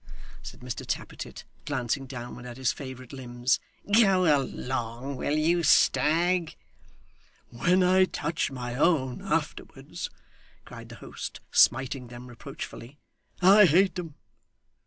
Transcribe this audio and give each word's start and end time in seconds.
said 0.41 0.61
Mr 0.61 0.83
Tappertit, 0.83 1.43
glancing 1.67 2.07
downward 2.07 2.47
at 2.47 2.57
his 2.57 2.71
favourite 2.73 3.13
limbs. 3.13 3.59
'Go 3.93 4.25
along, 4.35 5.15
will 5.15 5.37
you, 5.37 5.61
Stagg!' 5.61 6.55
'When 7.51 7.83
I 7.83 8.05
touch 8.05 8.49
my 8.49 8.73
own 8.73 9.21
afterwards,' 9.21 10.09
cried 10.65 10.89
the 10.89 10.95
host, 11.05 11.39
smiting 11.51 12.07
them 12.07 12.25
reproachfully, 12.25 12.97
'I 13.43 13.65
hate 13.65 13.99
'em. 13.99 14.15